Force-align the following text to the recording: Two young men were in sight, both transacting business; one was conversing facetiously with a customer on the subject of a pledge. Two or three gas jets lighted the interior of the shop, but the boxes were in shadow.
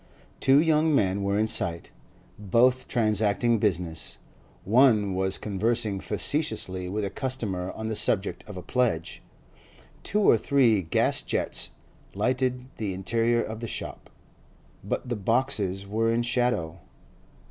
Two 0.39 0.59
young 0.59 0.95
men 0.95 1.21
were 1.21 1.37
in 1.37 1.45
sight, 1.45 1.91
both 2.39 2.87
transacting 2.87 3.59
business; 3.59 4.17
one 4.63 5.13
was 5.13 5.37
conversing 5.37 5.99
facetiously 5.99 6.89
with 6.89 7.05
a 7.05 7.11
customer 7.11 7.71
on 7.73 7.87
the 7.87 7.95
subject 7.95 8.43
of 8.47 8.57
a 8.57 8.63
pledge. 8.63 9.21
Two 10.01 10.21
or 10.23 10.39
three 10.39 10.81
gas 10.81 11.21
jets 11.21 11.73
lighted 12.15 12.65
the 12.77 12.95
interior 12.95 13.43
of 13.43 13.59
the 13.59 13.67
shop, 13.67 14.09
but 14.83 15.07
the 15.07 15.15
boxes 15.15 15.85
were 15.85 16.09
in 16.11 16.23
shadow. 16.23 16.79